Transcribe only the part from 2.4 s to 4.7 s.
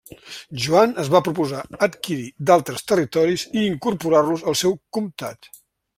d'altres territoris i incorporar-los al